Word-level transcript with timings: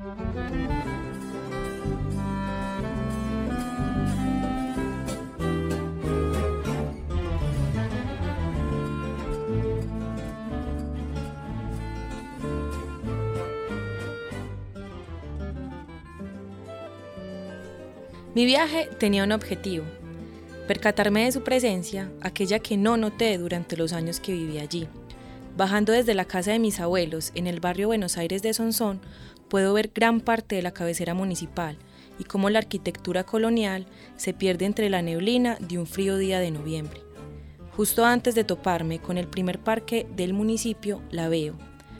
Mi 0.00 0.06
viaje 18.46 18.88
tenía 18.98 19.24
un 19.24 19.32
objetivo, 19.32 19.84
percatarme 20.66 21.24
de 21.24 21.32
su 21.32 21.42
presencia, 21.42 22.10
aquella 22.22 22.60
que 22.60 22.78
no 22.78 22.96
noté 22.96 23.36
durante 23.36 23.76
los 23.76 23.92
años 23.92 24.18
que 24.18 24.32
viví 24.32 24.58
allí. 24.58 24.88
Bajando 25.58 25.92
desde 25.92 26.14
la 26.14 26.24
casa 26.24 26.52
de 26.52 26.58
mis 26.58 26.80
abuelos 26.80 27.32
en 27.34 27.46
el 27.46 27.60
barrio 27.60 27.88
Buenos 27.88 28.16
Aires 28.16 28.40
de 28.40 28.54
Sonsón, 28.54 29.02
puedo 29.50 29.74
ver 29.74 29.90
gran 29.94 30.22
parte 30.22 30.56
de 30.56 30.62
la 30.62 30.70
cabecera 30.70 31.12
municipal 31.12 31.76
y 32.18 32.24
cómo 32.24 32.48
la 32.48 32.60
arquitectura 32.60 33.24
colonial 33.24 33.86
se 34.16 34.32
pierde 34.32 34.64
entre 34.64 34.88
la 34.88 35.02
neblina 35.02 35.58
de 35.60 35.78
un 35.78 35.86
frío 35.86 36.16
día 36.16 36.38
de 36.38 36.50
noviembre. 36.50 37.02
Justo 37.76 38.04
antes 38.04 38.34
de 38.34 38.44
toparme 38.44 39.00
con 39.00 39.18
el 39.18 39.26
primer 39.26 39.58
parque 39.58 40.06
del 40.16 40.32
municipio, 40.32 41.02
la 41.10 41.28
veo. 41.28 41.56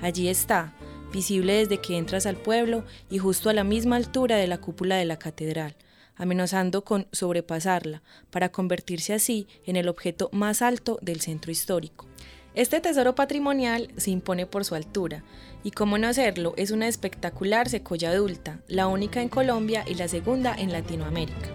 Allí 0.00 0.28
está, 0.28 0.74
visible 1.12 1.54
desde 1.54 1.80
que 1.80 1.96
entras 1.96 2.26
al 2.26 2.36
pueblo 2.36 2.84
y 3.10 3.18
justo 3.18 3.50
a 3.50 3.54
la 3.54 3.64
misma 3.64 3.96
altura 3.96 4.36
de 4.36 4.46
la 4.46 4.58
cúpula 4.58 4.96
de 4.96 5.04
la 5.04 5.18
catedral, 5.18 5.76
amenazando 6.16 6.84
con 6.84 7.06
sobrepasarla 7.12 8.02
para 8.30 8.50
convertirse 8.50 9.14
así 9.14 9.46
en 9.64 9.76
el 9.76 9.88
objeto 9.88 10.28
más 10.32 10.62
alto 10.62 10.98
del 11.02 11.20
centro 11.20 11.50
histórico. 11.50 12.06
Este 12.54 12.80
tesoro 12.80 13.16
patrimonial 13.16 13.88
se 13.96 14.12
impone 14.12 14.46
por 14.46 14.64
su 14.64 14.76
altura, 14.76 15.24
y 15.64 15.72
cómo 15.72 15.98
no 15.98 16.06
hacerlo, 16.06 16.54
es 16.56 16.70
una 16.70 16.86
espectacular 16.86 17.68
secoya 17.68 18.10
adulta, 18.10 18.60
la 18.68 18.86
única 18.86 19.20
en 19.20 19.28
Colombia 19.28 19.82
y 19.88 19.94
la 19.94 20.06
segunda 20.06 20.54
en 20.56 20.70
Latinoamérica. 20.70 21.48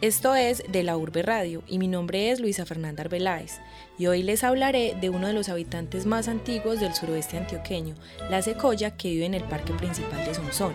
Esto 0.00 0.34
es 0.34 0.64
de 0.68 0.82
la 0.82 0.96
Urbe 0.96 1.22
Radio 1.22 1.62
y 1.68 1.78
mi 1.78 1.86
nombre 1.86 2.32
es 2.32 2.40
Luisa 2.40 2.66
Fernanda 2.66 3.04
Arbeláez 3.04 3.60
y 3.96 4.06
hoy 4.06 4.24
les 4.24 4.42
hablaré 4.42 4.96
de 5.00 5.10
uno 5.10 5.28
de 5.28 5.32
los 5.32 5.48
habitantes 5.48 6.06
más 6.06 6.26
antiguos 6.26 6.80
del 6.80 6.92
suroeste 6.92 7.38
antioqueño, 7.38 7.94
la 8.28 8.42
secoya 8.42 8.96
que 8.96 9.10
vive 9.10 9.26
en 9.26 9.34
el 9.34 9.44
parque 9.44 9.72
principal 9.74 10.24
de 10.26 10.34
Sonsón. 10.34 10.72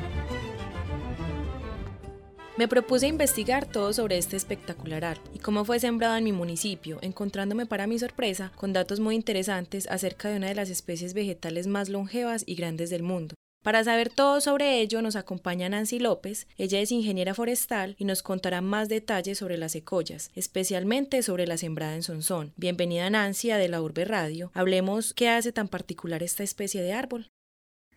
Me 2.57 2.67
propuse 2.67 3.05
investigar 3.05 3.67
todo 3.67 3.93
sobre 3.93 4.17
este 4.17 4.35
espectacular 4.35 5.05
árbol 5.05 5.29
y 5.31 5.37
cómo 5.37 5.63
fue 5.63 5.79
sembrado 5.79 6.15
en 6.17 6.23
mi 6.23 6.31
municipio, 6.31 6.97
encontrándome 7.03 7.67
para 7.67 7.85
mi 7.85 7.99
sorpresa 7.99 8.51
con 8.55 8.73
datos 8.73 8.99
muy 8.99 9.13
interesantes 9.13 9.87
acerca 9.91 10.29
de 10.29 10.37
una 10.37 10.47
de 10.47 10.55
las 10.55 10.71
especies 10.71 11.13
vegetales 11.13 11.67
más 11.67 11.87
longevas 11.87 12.43
y 12.47 12.55
grandes 12.55 12.89
del 12.89 13.03
mundo, 13.03 13.35
para 13.67 13.83
saber 13.83 14.09
todo 14.09 14.39
sobre 14.39 14.79
ello 14.79 15.01
nos 15.01 15.15
acompaña 15.15 15.67
Nancy 15.67 15.99
López, 15.99 16.47
ella 16.57 16.79
es 16.79 16.91
ingeniera 16.91 17.33
forestal 17.33 17.95
y 17.99 18.05
nos 18.05 18.23
contará 18.23 18.61
más 18.61 18.87
detalles 18.87 19.37
sobre 19.37 19.57
las 19.57 19.73
secoyas, 19.73 20.31
especialmente 20.35 21.21
sobre 21.21 21.45
la 21.45 21.57
sembrada 21.57 21.93
en 21.93 22.01
Sonsón. 22.01 22.53
Bienvenida 22.55 23.09
Nancy 23.09 23.51
a 23.51 23.57
De 23.57 23.67
la 23.67 23.81
Urbe 23.81 24.05
Radio. 24.05 24.51
Hablemos 24.53 25.13
qué 25.13 25.29
hace 25.29 25.51
tan 25.51 25.67
particular 25.67 26.23
esta 26.23 26.43
especie 26.43 26.81
de 26.81 26.93
árbol. 26.93 27.27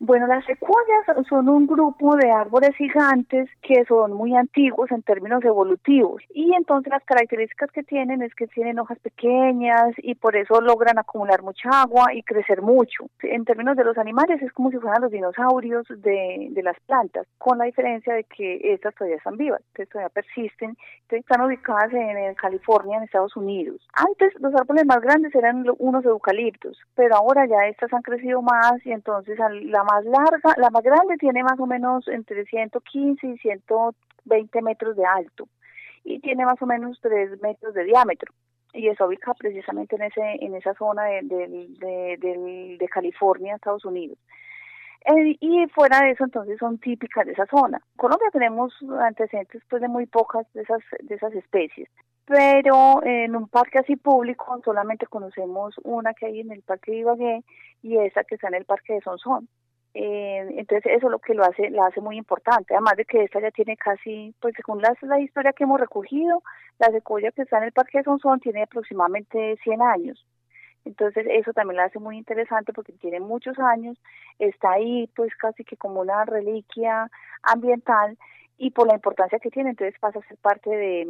Bueno, 0.03 0.27
las 0.27 0.47
secuoyas 0.47 1.27
son 1.29 1.47
un 1.51 1.67
grupo 1.67 2.17
de 2.17 2.31
árboles 2.31 2.75
gigantes 2.75 3.51
que 3.61 3.85
son 3.85 4.15
muy 4.15 4.35
antiguos 4.35 4.91
en 4.91 5.03
términos 5.03 5.45
evolutivos 5.45 6.23
y 6.31 6.55
entonces 6.55 6.91
las 6.91 7.05
características 7.05 7.71
que 7.71 7.83
tienen 7.83 8.23
es 8.23 8.35
que 8.35 8.47
tienen 8.47 8.79
hojas 8.79 8.99
pequeñas 9.01 9.93
y 9.99 10.15
por 10.15 10.37
eso 10.37 10.59
logran 10.63 10.99
acumular 10.99 11.43
mucha 11.43 11.69
agua 11.83 12.15
y 12.15 12.23
crecer 12.23 12.63
mucho. 12.63 13.11
En 13.23 13.45
términos 13.45 13.77
de 13.77 13.85
los 13.85 13.99
animales 13.99 14.41
es 14.41 14.51
como 14.55 14.71
si 14.71 14.79
fueran 14.79 15.03
los 15.03 15.13
dinosaurios 15.13 15.87
de, 15.89 16.49
de 16.51 16.63
las 16.63 16.81
plantas, 16.87 17.27
con 17.37 17.59
la 17.59 17.67
diferencia 17.67 18.15
de 18.15 18.25
que 18.25 18.73
estas 18.73 18.95
todavía 18.95 19.19
están 19.19 19.37
vivas, 19.37 19.61
que 19.75 19.85
todavía 19.85 20.09
persisten, 20.09 20.79
están 21.11 21.43
ubicadas 21.43 21.93
en, 21.93 22.17
en 22.17 22.35
California, 22.37 22.97
en 22.97 23.03
Estados 23.03 23.37
Unidos. 23.37 23.87
Antes 23.93 24.33
los 24.41 24.55
árboles 24.55 24.87
más 24.87 25.03
grandes 25.03 25.35
eran 25.35 25.67
unos 25.77 26.07
eucaliptos, 26.07 26.79
pero 26.95 27.17
ahora 27.17 27.45
ya 27.45 27.67
estas 27.67 27.93
han 27.93 28.01
crecido 28.01 28.41
más 28.41 28.75
y 28.87 28.93
entonces 28.93 29.39
la 29.39 29.90
más 29.91 30.05
larga, 30.05 30.55
la 30.57 30.71
más 30.71 30.83
grande 30.83 31.17
tiene 31.19 31.43
más 31.43 31.59
o 31.59 31.67
menos 31.67 32.07
entre 32.09 32.45
115 32.45 33.27
y 33.27 33.39
120 33.39 34.63
metros 34.63 34.97
de 34.97 35.05
alto 35.05 35.49
y 36.05 36.21
tiene 36.21 36.45
más 36.45 36.61
o 36.63 36.67
menos 36.67 36.99
3 37.03 37.41
metros 37.41 37.75
de 37.75 37.85
diámetro 37.85 38.33
y 38.73 38.89
está 38.89 39.07
ubicada 39.07 39.35
precisamente 39.35 39.97
en 39.97 40.03
ese 40.03 40.45
en 40.45 40.55
esa 40.55 40.75
zona 40.75 41.05
de, 41.05 41.23
de, 41.23 42.77
de, 42.79 42.89
California, 42.89 43.57
Estados 43.57 43.85
Unidos. 43.85 44.19
Eh, 45.05 45.37
y 45.41 45.67
fuera 45.75 46.03
de 46.03 46.11
eso, 46.11 46.25
entonces 46.25 46.59
son 46.59 46.79
típicas 46.79 47.27
de 47.27 47.33
esa 47.33 47.47
zona. 47.47 47.81
Colombia 47.97 48.29
tenemos 48.33 48.73
antecedentes 49.01 49.63
pues 49.69 49.83
de 49.83 49.89
muy 49.89 50.07
pocas 50.07 50.47
de 50.53 50.63
esas 50.63 50.83
de 51.01 51.15
esas 51.15 51.35
especies, 51.35 51.89
pero 52.27 53.03
en 53.05 53.35
un 53.35 53.49
parque 53.49 53.79
así 53.79 53.97
público 53.97 54.61
solamente 54.65 55.07
conocemos 55.07 55.75
una 55.83 56.15
que 56.15 56.27
hay 56.27 56.41
en 56.41 56.53
el 56.53 56.63
Parque 56.63 56.93
de 56.93 56.99
Ibagué 56.99 57.45
y 57.83 57.97
esa 57.97 58.25
que 58.25 58.37
está 58.37 58.49
en 58.49 58.55
el 58.55 58.67
Parque 58.67 58.95
de 58.95 59.01
Sonsón. 59.01 59.49
Eh, 59.93 60.47
entonces 60.57 60.93
eso 60.97 61.07
es 61.07 61.11
lo 61.11 61.19
que 61.19 61.35
lo 61.35 61.43
hace, 61.43 61.69
la 61.71 61.87
hace 61.87 62.01
muy 62.01 62.17
importante, 62.17 62.75
además 62.75 62.95
de 62.97 63.05
que 63.05 63.25
esta 63.25 63.41
ya 63.41 63.51
tiene 63.51 63.77
casi, 63.77 64.33
pues 64.41 64.55
según 64.55 64.81
la, 64.81 64.97
la 65.03 65.21
historia 65.21 65.53
que 65.53 65.65
hemos 65.65 65.81
recogido, 65.81 66.43
la 66.79 66.89
secuoya 66.93 67.33
que 67.33 67.43
está 67.43 67.59
en 67.59 67.65
el 67.65 67.73
Parque 67.73 67.99
de 67.99 68.05
Sonsón 68.05 68.39
tiene 68.39 68.63
aproximadamente 68.63 69.57
100 69.65 69.83
años. 69.83 70.25
Entonces 70.85 71.27
eso 71.29 71.53
también 71.53 71.77
la 71.77 71.85
hace 71.85 71.99
muy 71.99 72.17
interesante 72.17 72.73
porque 72.73 72.93
tiene 72.93 73.21
muchos 73.21 73.59
años, 73.59 73.99
está 74.39 74.73
ahí 74.73 75.09
pues 75.15 75.35
casi 75.37 75.65
que 75.65 75.77
como 75.77 76.01
una 76.01 76.25
reliquia 76.25 77.11
ambiental 77.43 78.17
y 78.63 78.73
por 78.73 78.87
la 78.87 78.95
importancia 78.95 79.39
que 79.39 79.51
tiene, 79.51 79.71
entonces 79.71 79.99
pasa 79.99 80.19
a 80.19 80.29
ser 80.29 80.37
parte 80.37 80.69
de, 80.69 81.07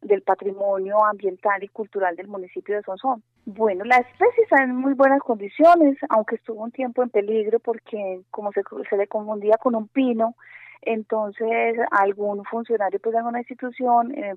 del 0.00 0.22
patrimonio 0.22 1.04
ambiental 1.04 1.62
y 1.62 1.68
cultural 1.68 2.16
del 2.16 2.28
municipio 2.28 2.74
de 2.74 2.82
Sonsón. 2.82 3.22
Bueno, 3.44 3.84
la 3.84 3.96
especie 3.96 4.42
está 4.42 4.62
en 4.62 4.74
muy 4.74 4.94
buenas 4.94 5.20
condiciones, 5.20 5.98
aunque 6.08 6.36
estuvo 6.36 6.64
un 6.64 6.72
tiempo 6.72 7.02
en 7.02 7.10
peligro 7.10 7.60
porque 7.60 8.22
como 8.30 8.52
se, 8.52 8.62
se 8.88 8.96
le 8.96 9.06
confundía 9.06 9.58
con 9.58 9.74
un 9.74 9.86
pino, 9.88 10.34
entonces 10.80 11.76
algún 11.90 12.42
funcionario 12.46 12.98
pues, 13.00 13.14
de 13.14 13.22
una 13.22 13.40
institución 13.40 14.14
eh, 14.14 14.36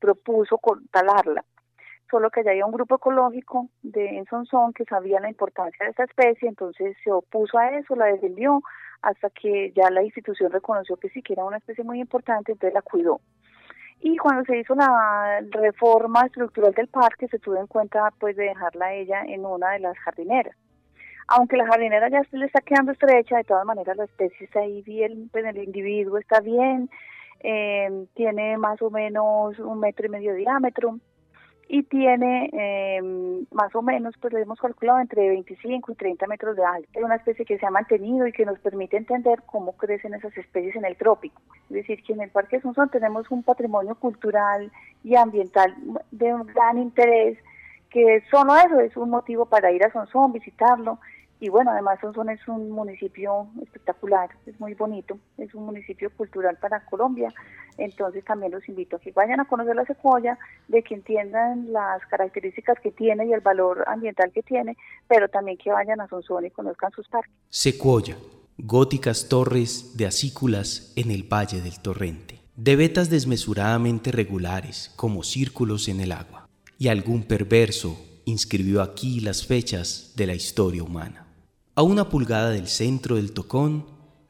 propuso 0.00 0.58
talarla 0.90 1.44
solo 2.10 2.30
que 2.30 2.44
ya 2.44 2.50
había 2.50 2.66
un 2.66 2.72
grupo 2.72 2.96
ecológico 2.96 3.68
de 3.82 4.18
en 4.18 4.26
Sonsón 4.26 4.72
que 4.72 4.84
sabía 4.84 5.20
la 5.20 5.30
importancia 5.30 5.84
de 5.84 5.90
esta 5.90 6.04
especie, 6.04 6.48
entonces 6.48 6.96
se 7.02 7.10
opuso 7.10 7.58
a 7.58 7.70
eso, 7.70 7.96
la 7.96 8.06
defendió, 8.06 8.62
hasta 9.04 9.28
que 9.30 9.72
ya 9.76 9.90
la 9.90 10.02
institución 10.02 10.50
reconoció 10.50 10.96
que 10.96 11.10
sí 11.10 11.22
que 11.22 11.34
era 11.34 11.44
una 11.44 11.58
especie 11.58 11.84
muy 11.84 12.00
importante, 12.00 12.52
entonces 12.52 12.74
la 12.74 12.82
cuidó. 12.82 13.20
Y 14.00 14.16
cuando 14.16 14.44
se 14.44 14.58
hizo 14.58 14.74
la 14.74 15.40
reforma 15.50 16.22
estructural 16.22 16.72
del 16.72 16.88
parque, 16.88 17.28
se 17.28 17.38
tuvo 17.38 17.56
en 17.56 17.66
cuenta 17.66 18.10
pues 18.18 18.36
de 18.36 18.44
dejarla 18.44 18.94
ella 18.94 19.22
en 19.22 19.44
una 19.44 19.72
de 19.72 19.80
las 19.80 19.98
jardineras. 19.98 20.56
Aunque 21.28 21.56
la 21.56 21.66
jardinera 21.66 22.08
ya 22.08 22.22
se 22.24 22.36
le 22.36 22.46
está 22.46 22.60
quedando 22.60 22.92
estrecha, 22.92 23.36
de 23.36 23.44
todas 23.44 23.64
maneras 23.64 23.96
la 23.96 24.04
especie 24.04 24.46
está 24.46 24.60
ahí 24.60 24.82
bien, 24.82 25.28
pues 25.30 25.44
el 25.44 25.58
individuo 25.58 26.18
está 26.18 26.40
bien, 26.40 26.90
eh, 27.40 28.06
tiene 28.14 28.56
más 28.58 28.80
o 28.82 28.90
menos 28.90 29.58
un 29.58 29.80
metro 29.80 30.06
y 30.06 30.10
medio 30.10 30.32
de 30.32 30.38
diámetro, 30.38 30.98
y 31.68 31.82
tiene 31.84 32.50
eh, 32.52 33.00
más 33.50 33.74
o 33.74 33.82
menos, 33.82 34.14
pues 34.20 34.32
lo 34.32 34.38
hemos 34.38 34.58
calculado, 34.60 35.00
entre 35.00 35.28
25 35.28 35.92
y 35.92 35.94
30 35.94 36.26
metros 36.26 36.56
de 36.56 36.64
alto. 36.64 36.88
Es 36.92 37.04
una 37.04 37.16
especie 37.16 37.44
que 37.44 37.58
se 37.58 37.66
ha 37.66 37.70
mantenido 37.70 38.26
y 38.26 38.32
que 38.32 38.44
nos 38.44 38.58
permite 38.58 38.96
entender 38.96 39.42
cómo 39.46 39.72
crecen 39.72 40.14
esas 40.14 40.36
especies 40.36 40.76
en 40.76 40.84
el 40.84 40.96
trópico. 40.96 41.40
Es 41.70 41.76
decir, 41.76 42.02
que 42.02 42.12
en 42.12 42.20
el 42.20 42.30
Parque 42.30 42.60
Sonsón 42.60 42.90
tenemos 42.90 43.30
un 43.30 43.42
patrimonio 43.42 43.94
cultural 43.94 44.70
y 45.02 45.16
ambiental 45.16 45.74
de 46.10 46.34
un 46.34 46.46
gran 46.46 46.78
interés, 46.78 47.38
que 47.90 48.22
solo 48.30 48.56
eso 48.56 48.80
es 48.80 48.96
un 48.96 49.10
motivo 49.10 49.46
para 49.46 49.72
ir 49.72 49.84
a 49.84 49.92
Sonsón, 49.92 50.32
visitarlo 50.32 50.98
y 51.44 51.50
bueno, 51.50 51.72
además 51.72 51.98
Sonsón 52.00 52.30
es 52.30 52.40
un 52.48 52.70
municipio 52.70 53.48
espectacular, 53.62 54.30
es 54.46 54.58
muy 54.58 54.72
bonito, 54.72 55.18
es 55.36 55.54
un 55.54 55.66
municipio 55.66 56.10
cultural 56.16 56.56
para 56.56 56.86
Colombia, 56.86 57.34
entonces 57.76 58.24
también 58.24 58.52
los 58.52 58.66
invito 58.66 58.96
a 58.96 58.98
que 58.98 59.12
vayan 59.12 59.40
a 59.40 59.44
conocer 59.44 59.76
la 59.76 59.84
secuoya, 59.84 60.38
de 60.68 60.82
que 60.82 60.94
entiendan 60.94 61.70
las 61.70 62.00
características 62.06 62.80
que 62.80 62.92
tiene 62.92 63.26
y 63.26 63.34
el 63.34 63.40
valor 63.40 63.84
ambiental 63.88 64.32
que 64.32 64.42
tiene, 64.42 64.74
pero 65.06 65.28
también 65.28 65.58
que 65.58 65.70
vayan 65.70 66.00
a 66.00 66.08
Sonsón 66.08 66.46
y 66.46 66.50
conozcan 66.50 66.92
sus 66.92 67.06
parques. 67.08 67.34
Secuoya, 67.50 68.16
góticas 68.56 69.28
torres 69.28 69.98
de 69.98 70.06
acículas 70.06 70.94
en 70.96 71.10
el 71.10 71.24
Valle 71.30 71.60
del 71.60 71.78
Torrente, 71.78 72.40
de 72.56 72.74
vetas 72.74 73.10
desmesuradamente 73.10 74.12
regulares 74.12 74.94
como 74.96 75.22
círculos 75.22 75.88
en 75.88 76.00
el 76.00 76.12
agua, 76.12 76.48
y 76.78 76.88
algún 76.88 77.22
perverso 77.24 77.98
inscribió 78.24 78.80
aquí 78.80 79.20
las 79.20 79.46
fechas 79.46 80.14
de 80.16 80.26
la 80.26 80.34
historia 80.34 80.82
humana. 80.82 81.23
A 81.76 81.82
una 81.82 82.08
pulgada 82.08 82.50
del 82.50 82.68
centro 82.68 83.16
del 83.16 83.32
tocón, 83.32 83.86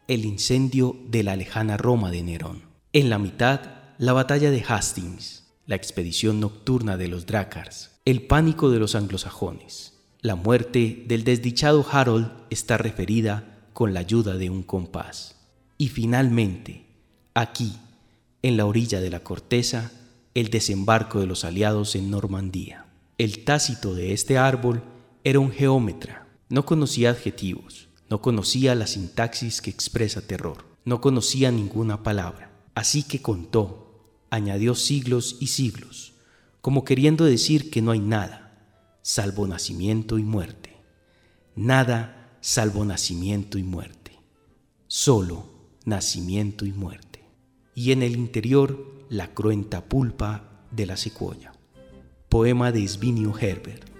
el 0.09 0.25
incendio 0.25 0.97
de 1.11 1.23
la 1.23 1.37
lejana 1.37 1.77
Roma 1.77 2.11
de 2.11 2.23
Nerón. 2.23 2.63
En 2.95 3.11
la 3.11 3.19
mitad, 3.19 3.61
la 3.99 4.15
batalla 4.15 4.51
de 4.51 4.65
Hastings, 4.67 5.45
la 5.67 5.77
expedición 5.77 6.41
nocturna 6.41 6.97
de 6.97 7.09
los 7.09 7.27
Drácars, 7.27 8.01
el 8.07 8.23
pánico 8.23 8.71
de 8.71 8.79
los 8.79 8.95
anglosajones, 8.95 9.93
La 10.23 10.37
muerte 10.37 11.05
del 11.07 11.23
desdichado 11.23 11.85
Harold 11.93 12.33
está 12.49 12.79
referida 12.79 13.69
con 13.75 13.93
la 13.93 14.01
ayuda 14.01 14.39
de 14.39 14.49
un 14.49 14.63
compás. 14.63 15.37
Y 15.77 15.89
finalmente, 15.89 16.87
aquí, 17.35 17.77
en 18.41 18.57
la 18.57 18.65
orilla 18.65 19.03
de 19.03 19.11
la 19.11 19.21
corteza, 19.21 19.93
el 20.33 20.49
desembarco 20.49 21.21
de 21.21 21.27
los 21.27 21.45
aliados 21.45 21.95
en 21.95 22.11
Normandía. 22.11 22.87
El 23.19 23.45
tácito 23.45 23.95
de 23.95 24.15
este 24.15 24.39
árbol 24.39 24.83
era 25.25 25.41
un 25.41 25.53
geómetra, 25.53 26.24
no 26.55 26.65
conocía 26.65 27.11
adjetivos, 27.11 27.89
no 28.09 28.23
conocía 28.23 28.77
la 28.77 28.87
sintaxis 28.87 29.61
que 29.61 29.71
expresa 29.71 30.25
terror, 30.25 30.65
no 30.85 31.01
conocía 31.01 31.51
ninguna 31.51 32.05
palabra, 32.05 32.53
así 32.77 33.03
que 33.03 33.21
contó, 33.21 34.21
añadió 34.31 34.77
siglos 34.77 35.37
y 35.41 35.49
siglos, 35.49 36.13
como 36.61 36.85
queriendo 36.85 37.25
decir 37.25 37.73
que 37.73 37.83
no 37.83 37.91
hay 37.91 37.99
nada, 37.99 38.97
salvo 39.03 39.49
nacimiento 39.49 40.17
y 40.17 40.23
muerte. 40.23 40.77
Nada 41.57 42.39
salvo 42.41 42.85
nacimiento 42.85 43.59
y 43.59 43.65
muerte. 43.65 44.13
Solo 44.87 45.47
nacimiento 45.85 46.67
y 46.67 46.73
muerte. 46.73 47.25
Y 47.75 47.91
en 47.91 48.05
el 48.05 48.15
interior 48.15 49.05
la 49.09 49.35
cruenta 49.35 49.87
pulpa 49.87 50.69
de 50.71 50.87
la 50.87 50.97
secuoya. 50.97 51.53
Poema 52.29 52.71
de 52.71 52.87
Svinio 52.87 53.37
Herbert. 53.37 53.94